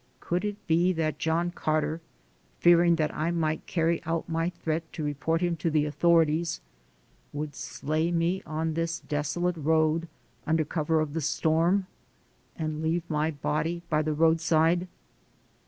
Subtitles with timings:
[0.19, 2.01] Could it be that John Carter,
[2.59, 6.59] fearing that I might carry out my threat to report him to the authorities,
[7.31, 10.07] would slay me on this desolate road,
[10.47, 11.85] under cover of the storm,
[12.55, 14.87] and leave my body by the roadside?